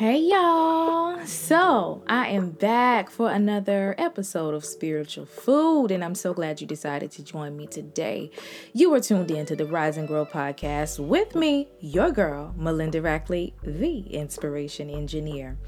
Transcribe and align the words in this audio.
Hey 0.00 0.16
y'all! 0.16 1.26
So, 1.26 2.02
I 2.08 2.28
am 2.28 2.52
back 2.52 3.10
for 3.10 3.30
another 3.30 3.94
episode 3.98 4.54
of 4.54 4.64
Spiritual 4.64 5.26
Food, 5.26 5.90
and 5.90 6.02
I'm 6.02 6.14
so 6.14 6.32
glad 6.32 6.58
you 6.58 6.66
decided 6.66 7.10
to 7.10 7.22
join 7.22 7.54
me 7.54 7.66
today. 7.66 8.30
You 8.72 8.94
are 8.94 9.00
tuned 9.00 9.30
in 9.30 9.44
to 9.44 9.54
the 9.54 9.66
Rise 9.66 9.98
and 9.98 10.08
Grow 10.08 10.24
podcast 10.24 11.06
with 11.06 11.34
me, 11.34 11.68
your 11.80 12.12
girl, 12.12 12.54
Melinda 12.56 13.02
Rackley, 13.02 13.52
the 13.62 13.98
inspiration 14.06 14.88
engineer. 14.88 15.58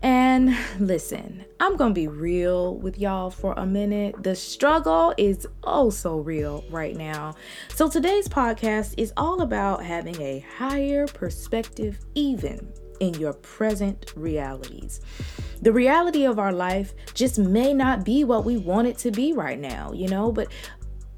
And 0.00 0.56
listen, 0.80 1.44
I'm 1.60 1.76
to 1.76 1.90
be 1.90 2.08
real 2.08 2.76
with 2.78 2.98
y'all 2.98 3.28
for 3.28 3.52
a 3.58 3.66
minute. 3.66 4.22
The 4.22 4.36
struggle 4.36 5.12
is 5.18 5.46
oh 5.64 5.90
so 5.90 6.16
real 6.16 6.64
right 6.70 6.96
now. 6.96 7.34
So 7.74 7.90
today's 7.90 8.26
podcast 8.26 8.94
is 8.96 9.12
all 9.18 9.42
about 9.42 9.84
having 9.84 10.18
a 10.22 10.46
higher 10.56 11.06
perspective, 11.06 11.98
even 12.14 12.72
in 13.00 13.14
your 13.14 13.32
present 13.32 14.12
realities. 14.16 15.00
The 15.62 15.72
reality 15.72 16.24
of 16.24 16.38
our 16.38 16.52
life 16.52 16.94
just 17.14 17.38
may 17.38 17.72
not 17.72 18.04
be 18.04 18.24
what 18.24 18.44
we 18.44 18.56
want 18.56 18.88
it 18.88 18.98
to 18.98 19.10
be 19.10 19.32
right 19.32 19.58
now, 19.58 19.92
you 19.92 20.08
know, 20.08 20.30
but 20.32 20.48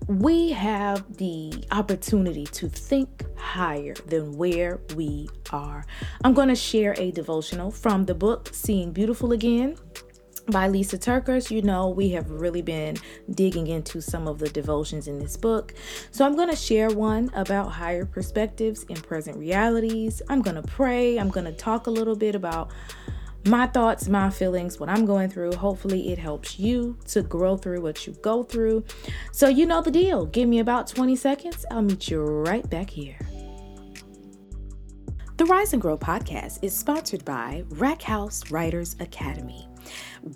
we 0.06 0.52
have 0.52 1.18
the 1.18 1.52
opportunity 1.70 2.46
to 2.46 2.68
think 2.68 3.24
higher 3.36 3.94
than 4.06 4.38
where 4.38 4.80
we 4.96 5.28
are. 5.52 5.84
I'm 6.24 6.32
going 6.32 6.48
to 6.48 6.56
share 6.56 6.94
a 6.98 7.10
devotional 7.10 7.70
from 7.70 8.06
the 8.06 8.14
book 8.14 8.48
Seeing 8.52 8.92
Beautiful 8.92 9.32
Again 9.32 9.76
by 10.50 10.68
Lysa 10.68 10.98
TerKeurst. 10.98 11.50
You 11.50 11.62
know, 11.62 11.88
we 11.88 12.10
have 12.10 12.30
really 12.30 12.62
been 12.62 12.96
digging 13.30 13.66
into 13.66 14.00
some 14.00 14.26
of 14.26 14.38
the 14.38 14.48
devotions 14.48 15.08
in 15.08 15.18
this 15.18 15.36
book. 15.36 15.74
So 16.10 16.24
I'm 16.24 16.36
going 16.36 16.50
to 16.50 16.56
share 16.56 16.90
one 16.90 17.30
about 17.34 17.68
higher 17.68 18.04
perspectives 18.04 18.84
in 18.84 18.96
present 18.96 19.36
realities. 19.36 20.22
I'm 20.28 20.42
going 20.42 20.56
to 20.56 20.62
pray. 20.62 21.18
I'm 21.18 21.30
going 21.30 21.46
to 21.46 21.52
talk 21.52 21.86
a 21.86 21.90
little 21.90 22.16
bit 22.16 22.34
about 22.34 22.70
my 23.46 23.66
thoughts, 23.66 24.08
my 24.08 24.30
feelings, 24.30 24.80
what 24.80 24.88
I'm 24.88 25.06
going 25.06 25.30
through. 25.30 25.52
Hopefully, 25.52 26.12
it 26.12 26.18
helps 26.18 26.58
you 26.58 26.98
to 27.08 27.22
grow 27.22 27.56
through 27.56 27.82
what 27.82 28.06
you 28.06 28.14
go 28.22 28.42
through. 28.42 28.84
So, 29.32 29.48
you 29.48 29.66
know 29.66 29.80
the 29.80 29.90
deal. 29.90 30.26
Give 30.26 30.48
me 30.48 30.58
about 30.58 30.88
20 30.88 31.16
seconds. 31.16 31.64
I'll 31.70 31.82
meet 31.82 32.10
you 32.10 32.20
right 32.22 32.68
back 32.68 32.90
here. 32.90 33.18
The 35.38 35.46
Rise 35.46 35.72
and 35.72 35.80
Grow 35.80 35.96
podcast 35.96 36.58
is 36.62 36.76
sponsored 36.76 37.24
by 37.24 37.62
Rack 37.70 38.02
House 38.02 38.50
Writers 38.50 38.96
Academy. 38.98 39.68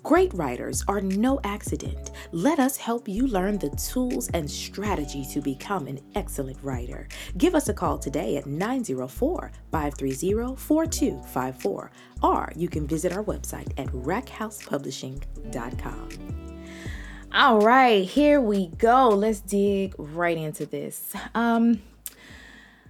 Great 0.01 0.33
writers 0.33 0.83
are 0.87 1.01
no 1.01 1.39
accident. 1.43 2.11
Let 2.31 2.59
us 2.59 2.77
help 2.77 3.07
you 3.07 3.27
learn 3.27 3.57
the 3.57 3.69
tools 3.71 4.29
and 4.29 4.49
strategy 4.49 5.25
to 5.31 5.41
become 5.41 5.87
an 5.87 5.99
excellent 6.15 6.57
writer. 6.63 7.09
Give 7.37 7.55
us 7.55 7.67
a 7.69 7.73
call 7.73 7.97
today 7.97 8.37
at 8.37 8.45
904 8.45 9.51
530 9.71 10.55
4254, 10.55 11.91
or 12.21 12.51
you 12.55 12.67
can 12.67 12.87
visit 12.87 13.11
our 13.11 13.23
website 13.23 13.71
at 13.77 13.87
rackhousepublishing.com. 13.87 16.43
All 17.35 17.61
right, 17.61 18.07
here 18.07 18.39
we 18.39 18.67
go. 18.67 19.09
Let's 19.09 19.39
dig 19.39 19.95
right 19.97 20.37
into 20.37 20.67
this. 20.67 21.15
Um, 21.33 21.81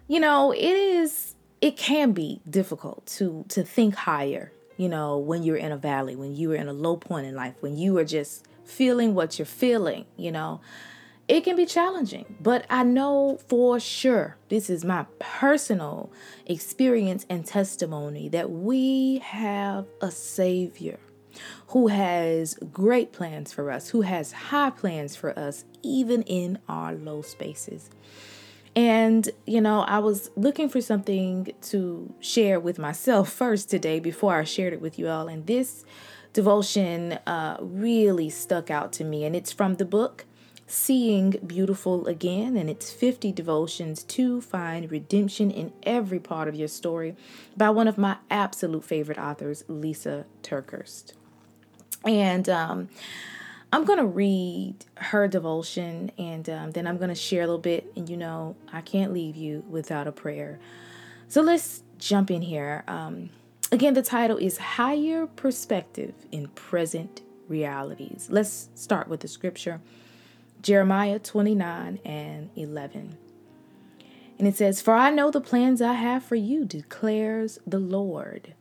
you 0.07 0.19
know, 0.19 0.51
it 0.51 0.59
is 0.59 1.35
it 1.61 1.77
can 1.77 2.11
be 2.11 2.41
difficult 2.49 3.05
to 3.05 3.45
to 3.47 3.63
think 3.63 3.95
higher 3.95 4.51
you 4.77 4.89
know, 4.89 5.17
when 5.17 5.43
you're 5.43 5.57
in 5.57 5.71
a 5.71 5.77
valley, 5.77 6.15
when 6.15 6.35
you 6.35 6.51
are 6.51 6.55
in 6.55 6.67
a 6.67 6.73
low 6.73 6.97
point 6.97 7.27
in 7.27 7.35
life, 7.35 7.55
when 7.59 7.77
you 7.77 7.97
are 7.97 8.05
just 8.05 8.45
feeling 8.65 9.13
what 9.13 9.37
you're 9.37 9.45
feeling, 9.45 10.05
you 10.17 10.31
know, 10.31 10.61
it 11.27 11.41
can 11.41 11.55
be 11.55 11.65
challenging. 11.65 12.35
But 12.41 12.65
I 12.69 12.83
know 12.83 13.39
for 13.47 13.79
sure, 13.79 14.37
this 14.49 14.69
is 14.69 14.83
my 14.83 15.05
personal 15.19 16.11
experience 16.45 17.25
and 17.29 17.45
testimony, 17.45 18.29
that 18.29 18.51
we 18.51 19.19
have 19.19 19.85
a 20.01 20.11
Savior 20.11 20.99
who 21.67 21.87
has 21.87 22.55
great 22.71 23.11
plans 23.11 23.51
for 23.51 23.71
us, 23.71 23.89
who 23.89 24.01
has 24.01 24.31
high 24.31 24.69
plans 24.69 25.15
for 25.15 25.37
us, 25.37 25.65
even 25.81 26.21
in 26.23 26.59
our 26.67 26.93
low 26.93 27.21
spaces. 27.21 27.89
And, 28.75 29.29
you 29.45 29.61
know, 29.61 29.81
I 29.81 29.99
was 29.99 30.31
looking 30.35 30.67
for 30.67 30.81
something 30.81 31.53
to 31.63 32.13
share 32.19 32.59
with 32.59 32.79
myself 32.79 33.31
first 33.31 33.69
today 33.69 33.99
before 33.99 34.35
I 34.39 34.43
shared 34.43 34.73
it 34.73 34.81
with 34.81 34.97
you 34.97 35.07
all. 35.09 35.27
And 35.27 35.45
this 35.45 35.85
devotion 36.33 37.13
uh, 37.27 37.57
really 37.59 38.29
stuck 38.29 38.71
out 38.71 38.91
to 38.93 39.03
me. 39.03 39.25
And 39.25 39.35
it's 39.35 39.51
from 39.51 39.75
the 39.75 39.85
book 39.85 40.25
Seeing 40.65 41.31
Beautiful 41.45 42.07
Again. 42.07 42.57
And 42.57 42.67
it's 42.67 42.91
50 42.91 43.31
devotions 43.31 44.01
to 44.03 44.41
find 44.41 44.89
redemption 44.89 45.51
in 45.51 45.71
every 45.83 46.19
part 46.19 46.47
of 46.47 46.55
your 46.55 46.67
story 46.67 47.15
by 47.55 47.69
one 47.69 47.87
of 47.87 47.99
my 47.99 48.17
absolute 48.31 48.83
favorite 48.83 49.19
authors, 49.19 49.63
Lysa 49.69 50.25
TerKeurst. 50.41 51.13
And, 52.03 52.49
um, 52.49 52.89
I'm 53.73 53.85
going 53.85 53.97
to 53.97 54.05
read 54.05 54.85
her 54.97 55.27
devotion 55.27 56.11
and 56.19 56.47
um, 56.47 56.71
then 56.73 56.85
I'm 56.85 56.97
going 56.97 57.09
to 57.09 57.15
share 57.15 57.41
a 57.41 57.47
little 57.47 57.57
bit. 57.57 57.91
And 57.95 58.07
you 58.07 58.15
know, 58.15 58.55
I 58.71 58.81
can't 58.81 59.11
leave 59.11 59.35
you 59.35 59.63
without 59.67 60.05
a 60.05 60.11
prayer. 60.11 60.59
So 61.27 61.41
let's 61.41 61.81
jump 61.97 62.29
in 62.29 62.43
here. 62.43 62.83
Um, 62.87 63.31
again, 63.71 63.95
the 63.95 64.03
title 64.03 64.37
is 64.37 64.59
Higher 64.59 65.25
Perspective 65.25 66.13
in 66.31 66.49
Present 66.49 67.23
Realities. 67.47 68.27
Let's 68.29 68.69
start 68.75 69.07
with 69.07 69.21
the 69.21 69.27
scripture 69.27 69.81
Jeremiah 70.61 71.17
29 71.17 71.99
and 72.05 72.51
11. 72.55 73.17
And 74.37 74.47
it 74.47 74.55
says, 74.55 74.81
For 74.81 74.93
I 74.93 75.09
know 75.09 75.31
the 75.31 75.41
plans 75.41 75.81
I 75.81 75.93
have 75.93 76.23
for 76.23 76.35
you, 76.35 76.63
declares 76.63 77.57
the 77.65 77.79
Lord 77.79 78.53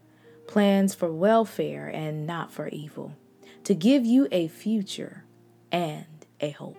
plans 0.46 0.94
for 0.94 1.12
welfare 1.12 1.88
and 1.88 2.26
not 2.26 2.50
for 2.50 2.68
evil 2.68 3.14
to 3.64 3.74
give 3.74 4.04
you 4.04 4.28
a 4.30 4.48
future 4.48 5.24
and 5.70 6.06
a 6.40 6.50
hope. 6.50 6.76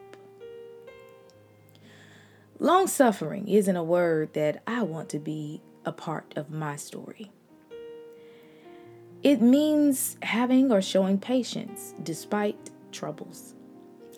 Long 2.59 2.87
suffering 2.87 3.47
isn't 3.47 3.75
a 3.75 3.83
word 3.83 4.33
that 4.33 4.61
I 4.65 4.83
want 4.83 5.09
to 5.09 5.19
be 5.19 5.61
a 5.85 5.91
part 5.91 6.33
of 6.35 6.49
my 6.49 6.75
story. 6.75 7.31
It 9.21 9.41
means 9.41 10.17
having 10.21 10.71
or 10.71 10.81
showing 10.81 11.17
patience 11.17 11.93
despite 12.03 12.69
troubles. 12.91 13.55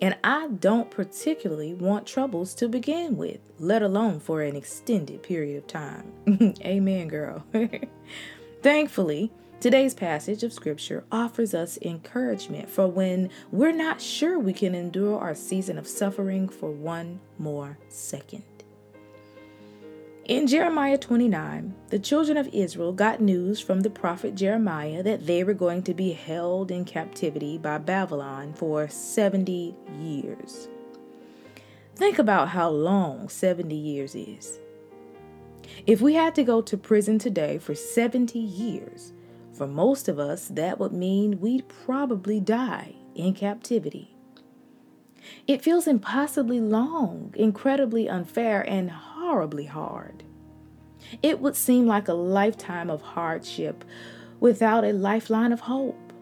And 0.02 0.16
I 0.22 0.48
don't 0.48 0.90
particularly 0.90 1.72
want 1.72 2.06
troubles 2.06 2.54
to 2.56 2.68
begin 2.68 3.16
with, 3.16 3.38
let 3.58 3.82
alone 3.82 4.20
for 4.20 4.42
an 4.42 4.54
extended 4.54 5.22
period 5.22 5.56
of 5.56 5.66
time. 5.66 6.12
Amen, 6.64 7.08
girl. 7.08 7.44
Thankfully, 8.62 9.32
Today's 9.58 9.94
passage 9.94 10.42
of 10.42 10.52
Scripture 10.52 11.04
offers 11.10 11.54
us 11.54 11.78
encouragement 11.80 12.68
for 12.68 12.86
when 12.86 13.30
we're 13.50 13.72
not 13.72 14.02
sure 14.02 14.38
we 14.38 14.52
can 14.52 14.74
endure 14.74 15.18
our 15.18 15.34
season 15.34 15.78
of 15.78 15.88
suffering 15.88 16.46
for 16.46 16.70
one 16.70 17.20
more 17.38 17.78
second. 17.88 18.42
In 20.26 20.46
Jeremiah 20.46 20.98
29, 20.98 21.74
the 21.88 21.98
children 21.98 22.36
of 22.36 22.48
Israel 22.52 22.92
got 22.92 23.22
news 23.22 23.58
from 23.58 23.80
the 23.80 23.88
prophet 23.88 24.34
Jeremiah 24.34 25.02
that 25.02 25.26
they 25.26 25.42
were 25.42 25.54
going 25.54 25.82
to 25.84 25.94
be 25.94 26.12
held 26.12 26.70
in 26.70 26.84
captivity 26.84 27.56
by 27.56 27.78
Babylon 27.78 28.52
for 28.52 28.88
70 28.88 29.74
years. 29.98 30.68
Think 31.94 32.18
about 32.18 32.48
how 32.48 32.68
long 32.68 33.30
70 33.30 33.74
years 33.74 34.14
is. 34.14 34.58
If 35.86 36.02
we 36.02 36.12
had 36.12 36.34
to 36.34 36.44
go 36.44 36.60
to 36.60 36.76
prison 36.76 37.18
today 37.18 37.56
for 37.56 37.74
70 37.74 38.38
years, 38.38 39.14
for 39.56 39.66
most 39.66 40.08
of 40.08 40.18
us, 40.18 40.48
that 40.48 40.78
would 40.78 40.92
mean 40.92 41.40
we'd 41.40 41.68
probably 41.68 42.40
die 42.40 42.94
in 43.14 43.32
captivity. 43.32 44.14
It 45.46 45.62
feels 45.62 45.86
impossibly 45.86 46.60
long, 46.60 47.34
incredibly 47.36 48.08
unfair, 48.08 48.62
and 48.68 48.90
horribly 48.90 49.64
hard. 49.64 50.22
It 51.22 51.40
would 51.40 51.56
seem 51.56 51.86
like 51.86 52.08
a 52.08 52.14
lifetime 52.14 52.90
of 52.90 53.02
hardship 53.02 53.84
without 54.40 54.84
a 54.84 54.92
lifeline 54.92 55.52
of 55.52 55.60
hope. 55.60 56.12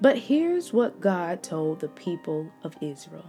But 0.00 0.18
here's 0.18 0.72
what 0.72 1.00
God 1.00 1.42
told 1.42 1.80
the 1.80 1.88
people 1.88 2.52
of 2.62 2.76
Israel 2.80 3.26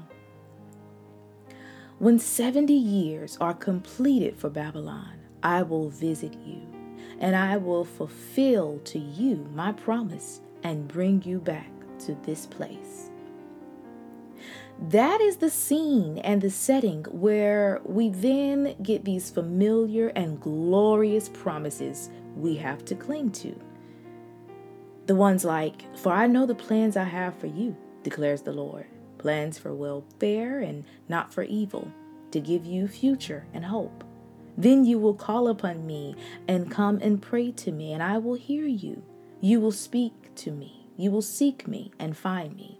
When 1.98 2.19
70 2.19 2.74
years 2.74 3.38
are 3.40 3.54
completed 3.54 4.38
for 4.38 4.50
Babylon, 4.50 5.19
I 5.42 5.63
will 5.63 5.90
visit 5.90 6.34
you 6.45 6.79
and 7.19 7.36
I 7.36 7.57
will 7.57 7.86
fulfill 7.86 8.80
to 8.86 9.00
you 9.00 9.48
my 9.54 9.71
promise 9.71 10.42
and 10.63 10.88
bring 10.88 11.21
you 11.24 11.39
back 11.39 11.69
to 12.00 12.16
this 12.24 12.45
place. 12.45 13.12
That 14.89 15.19
is 15.19 15.38
the 15.38 15.50
scene 15.50 16.19
and 16.19 16.42
the 16.42 16.50
setting 16.50 17.04
where 17.12 17.81
we 17.83 18.10
then 18.10 18.75
get 18.81 19.04
these 19.04 19.30
familiar 19.30 20.07
and 20.16 20.39
glorious 20.39 21.27
promises 21.27 22.10
we 22.38 22.56
have 22.56 22.86
to 22.86 22.95
cling 22.95 23.31
to. 23.31 23.60
The 25.07 25.16
ones 25.16 25.44
like, 25.44 25.83
For 25.98 26.13
I 26.13 26.27
know 26.27 26.45
the 26.45 26.56
plans 26.56 26.95
I 26.95 27.04
have 27.04 27.38
for 27.38 27.48
you, 27.48 27.75
declares 28.04 28.42
the 28.42 28.54
Lord 28.54 28.86
plans 29.18 29.57
for 29.57 29.74
welfare 29.75 30.62
and 30.62 30.86
not 31.10 31.33
for 31.33 31.44
evil, 31.44 31.92
to 32.31 32.39
give 32.39 32.66
you 32.66 32.88
future 32.88 33.45
and 33.54 33.66
hope. 33.66 34.06
Then 34.60 34.84
you 34.84 35.00
will 35.00 35.14
call 35.14 35.48
upon 35.48 35.88
me 35.88 36.16
and 36.46 36.70
come 36.70 37.00
and 37.02 37.22
pray 37.22 37.54
to 37.54 37.72
me, 37.72 37.94
and 37.94 38.04
I 38.04 38.18
will 38.18 38.34
hear 38.34 38.66
you. 38.66 39.02
You 39.40 39.62
will 39.62 39.72
speak 39.72 40.36
to 40.36 40.52
me. 40.52 40.86
You 40.98 41.12
will 41.12 41.22
seek 41.22 41.66
me 41.66 41.92
and 41.98 42.18
find 42.18 42.58
me. 42.58 42.78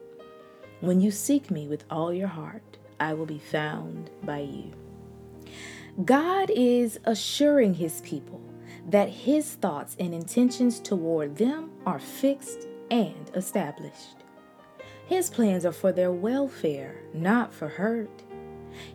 When 0.82 1.00
you 1.00 1.10
seek 1.10 1.50
me 1.50 1.70
with 1.70 1.86
all 1.90 2.14
your 2.14 2.28
heart, 2.28 2.78
I 3.00 3.14
will 3.14 3.26
be 3.26 3.40
found 3.40 4.10
by 4.24 4.40
you. 4.40 4.74
God 6.04 6.52
is 6.54 7.00
assuring 7.06 7.76
his 7.76 8.02
people 8.02 8.42
that 8.90 9.08
his 9.08 9.54
thoughts 9.54 9.96
and 10.02 10.14
intentions 10.14 10.82
toward 10.82 11.38
them 11.38 11.72
are 11.86 12.00
fixed 12.00 12.68
and 12.92 13.32
established. 13.36 14.18
His 15.06 15.30
plans 15.30 15.66
are 15.66 15.72
for 15.72 15.94
their 15.94 16.12
welfare, 16.12 17.04
not 17.14 17.54
for 17.54 17.70
hurt. 17.70 18.24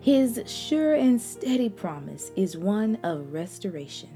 His 0.01 0.43
sure 0.47 0.95
and 0.95 1.21
steady 1.21 1.69
promise 1.69 2.31
is 2.37 2.57
one 2.57 2.99
of 3.03 3.33
restoration. 3.33 4.11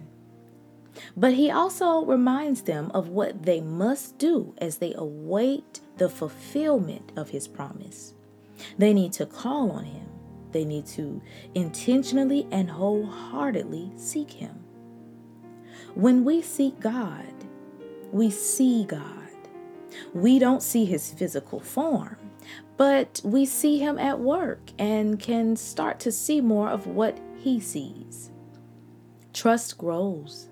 But 1.17 1.35
he 1.35 1.51
also 1.51 2.05
reminds 2.05 2.63
them 2.63 2.91
of 2.93 3.09
what 3.09 3.45
they 3.45 3.61
must 3.61 4.19
do 4.19 4.55
as 4.59 4.79
they 4.79 4.95
await 4.95 5.81
the 5.97 6.09
fulfillment 6.09 7.13
of 7.17 7.31
his 7.31 7.47
promise. 7.47 8.15
They 8.77 8.93
need 8.93 9.13
to 9.15 9.27
call 9.27 9.71
on 9.71 9.85
him, 9.85 10.09
they 10.53 10.65
need 10.65 10.87
to 10.87 11.21
intentionally 11.55 12.47
and 12.51 12.71
wholeheartedly 12.71 13.93
seek 13.97 14.31
him. 14.31 14.65
When 15.95 16.25
we 16.25 16.43
seek 16.43 16.81
God, 16.81 17.33
we 18.13 18.31
see 18.31 18.85
God. 18.85 19.15
We 20.13 20.39
don't 20.39 20.63
see 20.63 20.85
his 20.85 21.13
physical 21.13 21.61
form, 21.61 22.17
but 22.77 23.21
we 23.25 23.45
see 23.45 23.79
him 23.79 23.99
at 23.99 24.21
work 24.21 24.71
and 24.79 25.19
can 25.19 25.57
start 25.57 26.01
to 26.01 26.13
see 26.13 26.41
more 26.41 26.69
of 26.69 26.87
what 26.87 27.19
he 27.37 27.61
sees. 27.61 28.31
Trust 29.33 29.79
grows. 29.79 30.49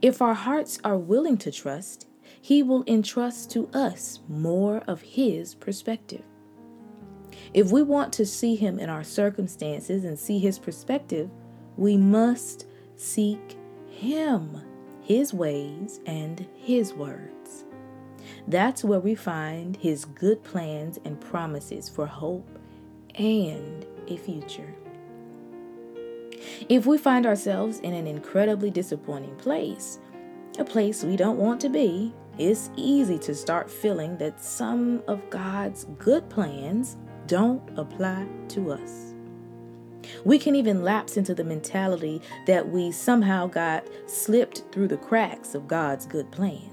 If 0.00 0.22
our 0.22 0.34
hearts 0.34 0.78
are 0.84 0.98
willing 0.98 1.36
to 1.38 1.50
trust, 1.50 2.06
he 2.40 2.62
will 2.62 2.84
entrust 2.86 3.50
to 3.52 3.68
us 3.68 4.20
more 4.28 4.78
of 4.86 5.00
his 5.02 5.54
perspective. 5.54 6.22
If 7.54 7.70
we 7.70 7.82
want 7.82 8.12
to 8.14 8.26
see 8.26 8.56
him 8.56 8.78
in 8.78 8.88
our 8.88 9.04
circumstances 9.04 10.04
and 10.04 10.18
see 10.18 10.38
his 10.38 10.58
perspective, 10.58 11.30
we 11.76 11.96
must 11.96 12.66
seek 12.96 13.56
him, 13.88 14.60
his 15.02 15.34
ways, 15.34 16.00
and 16.06 16.46
his 16.54 16.94
words. 16.94 17.41
That's 18.48 18.84
where 18.84 19.00
we 19.00 19.14
find 19.14 19.76
his 19.76 20.04
good 20.04 20.42
plans 20.42 20.98
and 21.04 21.20
promises 21.20 21.88
for 21.88 22.06
hope 22.06 22.48
and 23.14 23.86
a 24.08 24.16
future. 24.16 24.74
If 26.68 26.86
we 26.86 26.98
find 26.98 27.26
ourselves 27.26 27.78
in 27.80 27.94
an 27.94 28.06
incredibly 28.06 28.70
disappointing 28.70 29.36
place, 29.36 30.00
a 30.58 30.64
place 30.64 31.04
we 31.04 31.16
don't 31.16 31.38
want 31.38 31.60
to 31.62 31.68
be, 31.68 32.12
it's 32.38 32.70
easy 32.76 33.18
to 33.20 33.34
start 33.34 33.70
feeling 33.70 34.16
that 34.18 34.42
some 34.42 35.02
of 35.06 35.28
God's 35.30 35.84
good 35.98 36.28
plans 36.28 36.96
don't 37.26 37.62
apply 37.78 38.26
to 38.48 38.72
us. 38.72 39.14
We 40.24 40.38
can 40.38 40.56
even 40.56 40.82
lapse 40.82 41.16
into 41.16 41.34
the 41.34 41.44
mentality 41.44 42.20
that 42.46 42.68
we 42.68 42.90
somehow 42.90 43.46
got 43.46 43.86
slipped 44.06 44.64
through 44.72 44.88
the 44.88 44.96
cracks 44.96 45.54
of 45.54 45.68
God's 45.68 46.06
good 46.06 46.30
plans. 46.30 46.71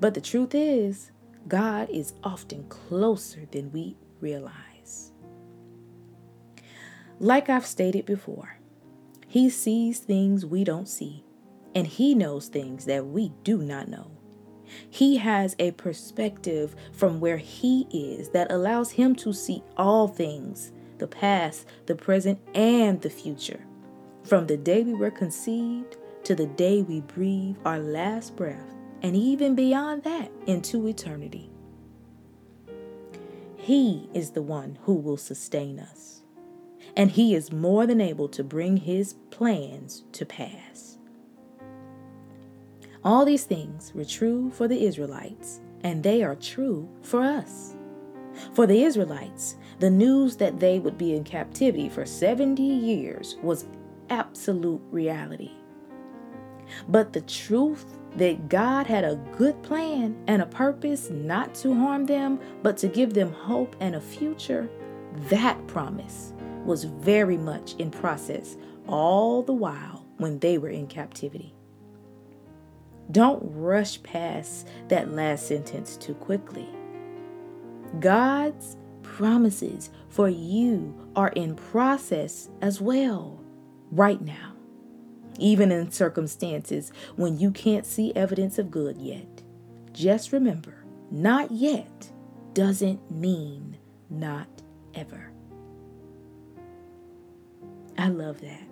But 0.00 0.14
the 0.14 0.20
truth 0.20 0.54
is, 0.54 1.10
God 1.48 1.88
is 1.90 2.14
often 2.22 2.68
closer 2.68 3.46
than 3.50 3.72
we 3.72 3.96
realize. 4.20 5.12
Like 7.18 7.48
I've 7.48 7.66
stated 7.66 8.06
before, 8.06 8.58
He 9.26 9.50
sees 9.50 9.98
things 9.98 10.46
we 10.46 10.62
don't 10.62 10.88
see, 10.88 11.24
and 11.74 11.86
He 11.86 12.14
knows 12.14 12.48
things 12.48 12.84
that 12.84 13.06
we 13.06 13.32
do 13.42 13.58
not 13.58 13.88
know. 13.88 14.10
He 14.90 15.16
has 15.16 15.56
a 15.58 15.72
perspective 15.72 16.76
from 16.92 17.18
where 17.18 17.38
He 17.38 17.86
is 17.90 18.28
that 18.30 18.52
allows 18.52 18.90
Him 18.92 19.16
to 19.16 19.32
see 19.32 19.64
all 19.76 20.06
things 20.06 20.72
the 20.98 21.08
past, 21.08 21.66
the 21.86 21.94
present, 21.94 22.38
and 22.54 23.00
the 23.00 23.10
future. 23.10 23.64
From 24.24 24.46
the 24.46 24.56
day 24.56 24.82
we 24.82 24.94
were 24.94 25.10
conceived 25.10 25.96
to 26.24 26.34
the 26.34 26.46
day 26.46 26.82
we 26.82 27.00
breathe 27.00 27.56
our 27.64 27.78
last 27.78 28.36
breath, 28.36 28.74
and 29.02 29.16
even 29.16 29.54
beyond 29.54 30.02
that 30.04 30.30
into 30.46 30.86
eternity. 30.86 31.50
He 33.56 34.08
is 34.14 34.30
the 34.30 34.42
one 34.42 34.78
who 34.82 34.94
will 34.94 35.16
sustain 35.16 35.78
us, 35.78 36.22
and 36.96 37.10
He 37.10 37.34
is 37.34 37.52
more 37.52 37.86
than 37.86 38.00
able 38.00 38.28
to 38.28 38.42
bring 38.42 38.78
His 38.78 39.14
plans 39.30 40.04
to 40.12 40.24
pass. 40.24 40.98
All 43.04 43.24
these 43.24 43.44
things 43.44 43.92
were 43.94 44.04
true 44.04 44.50
for 44.50 44.68
the 44.68 44.84
Israelites, 44.84 45.60
and 45.82 46.02
they 46.02 46.22
are 46.22 46.34
true 46.34 46.88
for 47.02 47.22
us. 47.22 47.74
For 48.54 48.66
the 48.66 48.82
Israelites, 48.82 49.56
the 49.78 49.90
news 49.90 50.36
that 50.36 50.60
they 50.60 50.78
would 50.78 50.98
be 50.98 51.14
in 51.14 51.24
captivity 51.24 51.88
for 51.88 52.06
70 52.06 52.62
years 52.62 53.36
was 53.42 53.66
absolute 54.10 54.82
reality. 54.90 55.52
But 56.88 57.12
the 57.12 57.20
truth 57.22 57.97
that 58.18 58.48
God 58.48 58.86
had 58.86 59.04
a 59.04 59.16
good 59.36 59.62
plan 59.62 60.16
and 60.26 60.42
a 60.42 60.46
purpose 60.46 61.08
not 61.10 61.54
to 61.56 61.74
harm 61.74 62.04
them, 62.04 62.38
but 62.62 62.76
to 62.78 62.88
give 62.88 63.14
them 63.14 63.32
hope 63.32 63.76
and 63.80 63.94
a 63.94 64.00
future, 64.00 64.68
that 65.30 65.66
promise 65.66 66.32
was 66.64 66.84
very 66.84 67.36
much 67.36 67.74
in 67.74 67.90
process 67.90 68.56
all 68.86 69.42
the 69.42 69.52
while 69.52 70.04
when 70.18 70.38
they 70.40 70.58
were 70.58 70.68
in 70.68 70.86
captivity. 70.86 71.54
Don't 73.10 73.42
rush 73.54 74.02
past 74.02 74.68
that 74.88 75.12
last 75.12 75.46
sentence 75.46 75.96
too 75.96 76.14
quickly. 76.14 76.68
God's 78.00 78.76
promises 79.02 79.90
for 80.08 80.28
you 80.28 80.94
are 81.16 81.30
in 81.30 81.54
process 81.56 82.50
as 82.60 82.80
well, 82.80 83.42
right 83.90 84.20
now, 84.20 84.52
even 85.38 85.72
in 85.72 85.90
circumstances 85.90 86.92
when 87.16 87.38
you 87.38 87.50
can't 87.50 87.86
see 87.86 88.12
evidence 88.14 88.58
of 88.58 88.70
good 88.70 88.98
yet. 88.98 89.42
Just 89.92 90.32
remember, 90.32 90.84
not 91.10 91.50
yet 91.50 92.10
doesn't 92.54 93.10
mean 93.10 93.76
not 94.10 94.48
ever. 94.94 95.30
I 97.96 98.08
love 98.08 98.40
that. 98.40 98.62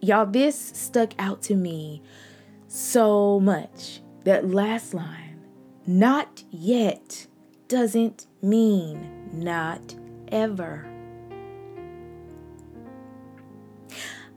Y'all, 0.00 0.26
this 0.26 0.58
stuck 0.58 1.12
out 1.18 1.42
to 1.42 1.54
me 1.54 2.02
so 2.68 3.40
much. 3.40 4.00
That 4.24 4.48
last 4.48 4.92
line, 4.92 5.40
not 5.86 6.44
yet, 6.50 7.26
doesn't 7.68 8.26
mean 8.42 9.28
not 9.32 9.94
ever. 10.28 10.89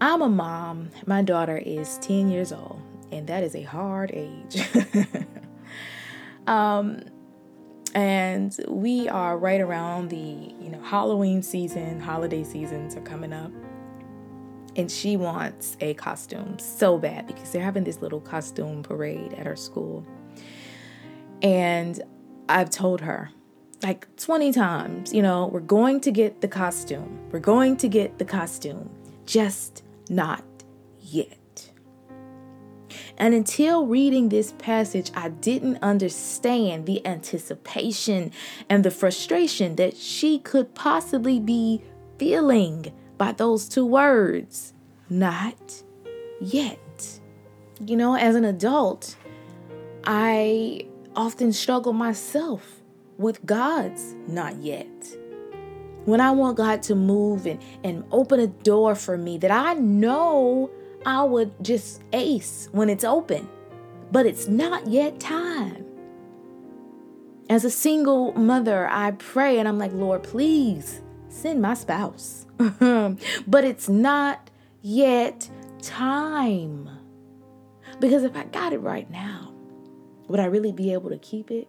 I'm 0.04 0.22
a 0.22 0.28
mom. 0.28 0.90
My 1.06 1.22
daughter 1.22 1.56
is 1.56 1.98
10 2.00 2.30
years 2.30 2.52
old, 2.52 2.82
and 3.14 3.26
that 3.28 3.42
is 3.42 3.56
a 3.56 3.62
hard 3.62 4.12
age. 4.14 4.62
um, 6.48 7.04
and 7.96 8.54
we 8.68 9.08
are 9.08 9.38
right 9.38 9.62
around 9.62 10.10
the 10.10 10.18
you 10.18 10.70
know 10.70 10.82
Halloween 10.82 11.42
season, 11.42 12.02
holiday 12.02 12.44
seasons 12.44 12.98
are 12.98 13.02
coming 13.02 13.32
up 13.32 13.50
and 14.76 14.92
she 14.92 15.16
wants 15.16 15.78
a 15.80 15.94
costume 15.94 16.60
so 16.60 16.98
bad 16.98 17.26
because 17.26 17.54
they're 17.54 17.64
having 17.64 17.86
this 17.86 18.02
little 18.02 18.20
costume 18.20 18.84
parade 18.84 19.32
at 19.36 19.46
her 19.46 19.56
school. 19.56 20.06
And 21.42 22.02
I've 22.50 22.70
told 22.70 23.00
her 23.00 23.30
like 23.82 24.14
20 24.18 24.52
times, 24.52 25.14
you 25.14 25.22
know, 25.22 25.48
we're 25.48 25.62
going 25.62 26.02
to 26.02 26.12
get 26.12 26.42
the 26.42 26.50
costume. 26.50 27.20
We're 27.32 27.40
going 27.40 27.78
to 27.78 27.88
get 27.88 28.18
the 28.18 28.26
costume, 28.26 28.90
just 29.26 29.84
not 30.16 30.44
yet. 31.00 31.72
And 33.18 33.34
until 33.34 33.86
reading 33.86 34.30
this 34.30 34.54
passage, 34.54 35.12
I 35.16 35.30
didn't 35.30 35.78
understand 35.82 36.86
the 36.86 37.06
anticipation 37.06 38.32
and 38.70 38.84
the 38.84 38.92
frustration 38.92 39.76
that 39.76 39.96
she 39.96 40.40
could 40.40 40.74
possibly 40.74 41.40
be 41.40 41.84
feeling 42.18 42.92
by 43.18 43.32
those 43.32 43.70
two 43.70 43.86
words, 43.86 44.74
not 45.10 45.84
yet. 46.42 46.80
You 47.80 47.98
know, 47.98 48.16
as 48.16 48.36
an 48.36 48.46
adult, 48.46 49.16
I 50.06 50.88
often 51.16 51.54
struggle 51.54 51.94
myself 51.94 52.82
with 53.18 53.46
God's 53.46 54.16
not 54.28 54.58
yet. 54.58 55.18
When 56.06 56.20
I 56.20 56.32
want 56.32 56.58
God 56.58 56.84
to 56.84 56.96
move 56.96 57.46
and, 57.46 57.62
and 57.84 58.04
open 58.12 58.40
a 58.40 58.48
door 58.48 58.96
for 58.96 59.18
me 59.18 59.38
that 59.38 59.52
I 59.52 59.74
know 59.76 60.70
I 61.06 61.24
would 61.24 61.54
just 61.64 62.02
ace 62.12 62.68
when 62.72 62.90
it's 62.90 63.04
open, 63.04 63.48
but 64.12 64.26
it's 64.26 64.48
not 64.48 64.88
yet 64.88 65.20
time. 65.20 65.86
As 67.50 67.66
a 67.66 67.70
single 67.70 68.34
mother, 68.34 68.88
I 68.90 69.12
pray 69.12 69.60
and 69.60 69.68
I'm 69.68 69.78
like, 69.78 69.94
Lord, 69.94 70.24
please 70.24 71.02
send 71.30 71.62
my 71.62 71.74
spouse. 71.74 72.46
but 72.58 73.64
it's 73.64 73.90
not 73.90 74.50
yet 74.82 75.50
time. 75.82 76.90
Because 78.00 78.24
if 78.24 78.36
I 78.36 78.46
got 78.46 78.74
it 78.74 78.80
right 78.80 79.10
now, 79.10 79.54
would 80.28 80.40
I 80.40 80.46
really 80.46 80.72
be 80.72 80.94
able 80.94 81.10
to 81.10 81.18
keep 81.18 81.52
it? 81.52 81.68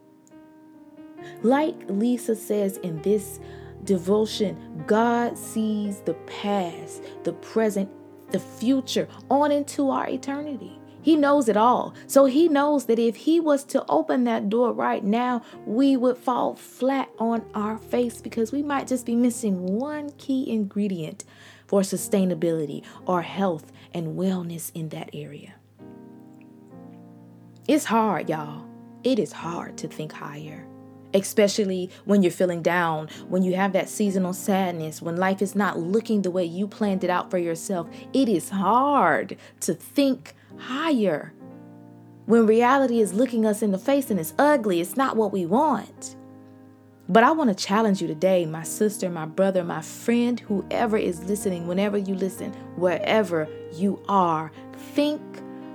Like 1.43 1.79
Lysa 1.88 2.37
says 2.37 2.76
in 2.79 3.03
this 3.03 3.41
devotion, 3.85 4.85
God 4.87 5.37
sees 5.38 6.00
the 6.00 6.14
past, 6.26 7.03
the 7.25 7.33
present, 7.35 7.91
the 8.31 8.41
future, 8.41 9.09
on 9.31 9.53
into 9.53 9.91
our 9.91 10.09
eternity. 10.09 10.79
He 11.03 11.17
knows 11.17 11.50
it 11.50 11.57
all. 11.57 11.95
So 12.07 12.25
he 12.25 12.49
knows 12.49 12.87
that 12.87 12.99
if 12.99 13.14
he 13.14 13.38
was 13.38 13.62
to 13.64 13.85
open 13.91 14.25
that 14.25 14.49
door 14.49 14.73
right 14.73 15.05
now, 15.05 15.43
we 15.67 15.99
would 15.99 16.17
fall 16.17 16.55
flat 16.55 17.11
on 17.19 17.45
our 17.55 17.76
face 17.76 18.23
because 18.23 18.53
we 18.53 18.62
might 18.62 18.87
just 18.87 19.05
be 19.05 19.14
missing 19.14 19.67
one 19.67 20.12
key 20.17 20.50
ingredient 20.50 21.25
for 21.67 21.83
sustainability 21.83 22.83
or 23.05 23.21
health 23.21 23.71
and 23.93 24.17
wellness 24.17 24.73
in 24.75 24.88
that 24.88 25.11
area. 25.12 25.55
It's 27.69 27.85
hard, 27.85 28.31
y'all. 28.31 28.67
It 29.05 29.19
is 29.19 29.33
hard 29.33 29.76
to 29.79 29.88
think 29.88 30.11
higher 30.11 30.67
especially 31.14 31.90
when 32.04 32.23
you're 32.23 32.33
feeling 32.33 32.61
down, 32.62 33.09
when 33.28 33.42
you 33.42 33.54
have 33.54 33.73
that 33.73 33.88
seasonal 33.88 34.33
sadness, 34.33 35.00
when 35.00 35.16
life 35.16 35.40
is 35.40 35.54
not 35.54 35.78
looking 35.78 36.23
the 36.23 36.30
way 36.30 36.44
you 36.44 36.66
planned 36.66 37.04
it 37.04 37.11
out 37.11 37.30
for 37.30 37.38
yourself. 37.38 37.88
It 38.12 38.28
is 38.28 38.50
hard 38.50 39.37
to 39.61 39.75
think 39.75 40.35
higher. 40.59 41.33
When 42.26 42.47
reality 42.47 43.00
is 43.00 43.14
looking 43.14 43.47
us 43.47 43.62
in 43.62 43.71
the 43.71 43.78
face 43.78 44.11
and 44.11 44.18
it's 44.18 44.35
ugly, 44.38 44.80
it's 44.80 44.97
not 44.97 45.16
what 45.16 45.33
we 45.33 45.47
want. 45.47 46.16
But 47.06 47.23
I 47.23 47.33
want 47.33 47.56
to 47.56 47.64
challenge 47.64 48.00
you 48.00 48.09
today, 48.09 48.47
my 48.47 48.62
sister, 48.62 49.11
my 49.11 49.26
brother, 49.26 49.62
my 49.62 49.83
friend, 49.83 50.40
whoever 50.40 50.97
is 50.97 51.23
listening, 51.25 51.66
whenever 51.66 51.99
you 51.99 52.14
listen, 52.14 52.52
wherever 52.76 53.47
you 53.75 54.02
are, 54.09 54.50
think 54.94 55.21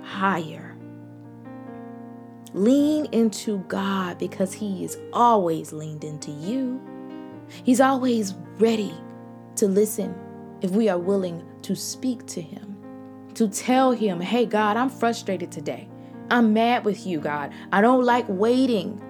higher. 0.02 0.69
Lean 2.52 3.06
into 3.12 3.58
God 3.68 4.18
because 4.18 4.52
He 4.52 4.84
is 4.84 4.98
always 5.12 5.72
leaned 5.72 6.04
into 6.04 6.30
you. 6.32 6.80
He's 7.62 7.80
always 7.80 8.34
ready 8.58 8.94
to 9.56 9.66
listen 9.66 10.14
if 10.60 10.70
we 10.70 10.88
are 10.88 10.98
willing 10.98 11.44
to 11.62 11.76
speak 11.76 12.26
to 12.26 12.42
Him, 12.42 12.76
to 13.34 13.48
tell 13.48 13.92
Him, 13.92 14.20
hey, 14.20 14.46
God, 14.46 14.76
I'm 14.76 14.90
frustrated 14.90 15.52
today. 15.52 15.88
I'm 16.30 16.52
mad 16.52 16.84
with 16.84 17.06
you, 17.06 17.20
God. 17.20 17.52
I 17.72 17.80
don't 17.80 18.04
like 18.04 18.24
waiting. 18.28 19.00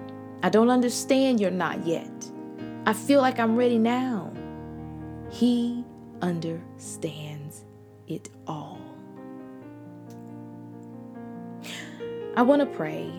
I 0.43 0.49
don't 0.49 0.69
understand 0.69 1.39
you're 1.39 1.51
not 1.51 1.85
yet. 1.85 2.31
I 2.85 2.93
feel 2.93 3.21
like 3.21 3.39
I'm 3.39 3.55
ready 3.55 3.77
now. 3.77 4.33
He 5.29 5.83
understands 6.21 7.63
it 8.07 8.29
all. 8.47 8.79
I 12.35 12.41
want 12.43 12.61
to 12.61 12.65
pray 12.65 13.11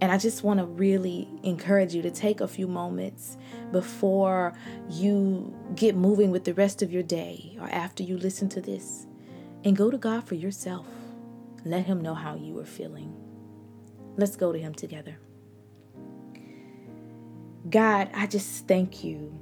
and 0.00 0.10
I 0.10 0.18
just 0.18 0.42
want 0.42 0.60
to 0.60 0.66
really 0.66 1.28
encourage 1.42 1.94
you 1.94 2.02
to 2.02 2.10
take 2.10 2.40
a 2.40 2.48
few 2.48 2.66
moments 2.66 3.36
before 3.70 4.54
you 4.88 5.54
get 5.74 5.94
moving 5.94 6.30
with 6.30 6.44
the 6.44 6.54
rest 6.54 6.82
of 6.82 6.90
your 6.90 7.02
day 7.02 7.56
or 7.60 7.68
after 7.70 8.02
you 8.02 8.16
listen 8.16 8.48
to 8.50 8.60
this 8.60 9.06
and 9.64 9.76
go 9.76 9.90
to 9.90 9.98
God 9.98 10.24
for 10.24 10.36
yourself. 10.36 10.86
Let 11.64 11.84
Him 11.84 12.00
know 12.00 12.14
how 12.14 12.34
you 12.34 12.58
are 12.58 12.64
feeling. 12.64 13.14
Let's 14.16 14.36
go 14.36 14.52
to 14.52 14.58
Him 14.58 14.74
together. 14.74 15.18
God, 17.68 18.08
I 18.14 18.26
just 18.26 18.66
thank 18.66 19.04
you 19.04 19.38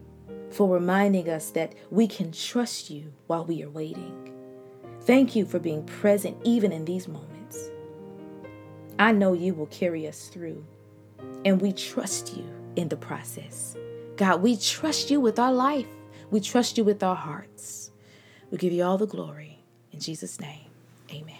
for 0.50 0.68
reminding 0.68 1.28
us 1.28 1.50
that 1.50 1.74
we 1.90 2.08
can 2.08 2.32
trust 2.32 2.90
you 2.90 3.12
while 3.28 3.44
we 3.44 3.62
are 3.62 3.70
waiting. 3.70 4.34
Thank 5.02 5.36
you 5.36 5.46
for 5.46 5.58
being 5.60 5.84
present 5.84 6.36
even 6.42 6.72
in 6.72 6.84
these 6.84 7.06
moments. 7.06 7.37
I 8.98 9.12
know 9.12 9.32
you 9.32 9.54
will 9.54 9.66
carry 9.66 10.08
us 10.08 10.26
through, 10.28 10.64
and 11.44 11.60
we 11.60 11.72
trust 11.72 12.36
you 12.36 12.44
in 12.74 12.88
the 12.88 12.96
process. 12.96 13.76
God, 14.16 14.42
we 14.42 14.56
trust 14.56 15.10
you 15.10 15.20
with 15.20 15.38
our 15.38 15.52
life. 15.52 15.86
We 16.30 16.40
trust 16.40 16.76
you 16.76 16.84
with 16.84 17.02
our 17.02 17.14
hearts. 17.14 17.92
We 18.50 18.58
give 18.58 18.72
you 18.72 18.82
all 18.82 18.98
the 18.98 19.06
glory. 19.06 19.60
In 19.92 20.00
Jesus' 20.00 20.40
name, 20.40 20.70
amen. 21.12 21.36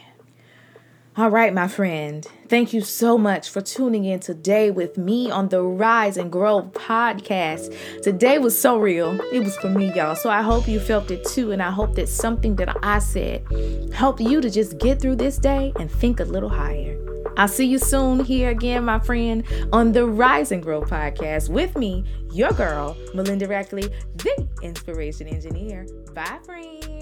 All 1.16 1.30
right, 1.30 1.52
my 1.52 1.66
friend. 1.66 2.24
Thank 2.48 2.72
you 2.72 2.80
so 2.80 3.18
much 3.18 3.50
for 3.50 3.60
tuning 3.60 4.04
in 4.04 4.20
today 4.20 4.70
with 4.70 4.96
me 4.96 5.32
on 5.32 5.48
the 5.48 5.60
Rise 5.60 6.16
and 6.16 6.30
Grow 6.30 6.62
podcast. 6.62 7.76
Today 8.02 8.38
was 8.38 8.56
so 8.56 8.78
real. 8.78 9.20
It 9.32 9.42
was 9.42 9.56
for 9.56 9.68
me, 9.68 9.92
y'all. 9.92 10.14
So 10.14 10.30
I 10.30 10.42
hope 10.42 10.68
you 10.68 10.78
felt 10.78 11.10
it 11.10 11.24
too. 11.24 11.50
And 11.50 11.60
I 11.60 11.72
hope 11.72 11.96
that 11.96 12.08
something 12.08 12.54
that 12.56 12.76
I 12.84 13.00
said 13.00 13.44
helped 13.92 14.20
you 14.20 14.40
to 14.40 14.48
just 14.48 14.78
get 14.78 15.00
through 15.00 15.16
this 15.16 15.38
day 15.38 15.72
and 15.80 15.90
think 15.90 16.20
a 16.20 16.24
little 16.24 16.48
higher. 16.48 16.87
I'll 17.38 17.48
see 17.48 17.66
you 17.66 17.78
soon 17.78 18.24
here 18.24 18.50
again, 18.50 18.84
my 18.84 18.98
friend, 18.98 19.44
on 19.72 19.92
the 19.92 20.04
Rise 20.06 20.50
and 20.50 20.60
Grow 20.62 20.82
podcast 20.82 21.48
with 21.48 21.76
me, 21.76 22.04
your 22.32 22.50
girl, 22.50 22.96
Melinda 23.14 23.46
Rackley, 23.46 23.92
the 24.16 24.48
Inspiration 24.62 25.28
Engineer. 25.28 25.86
Bye, 26.14 26.40
friend. 26.44 26.97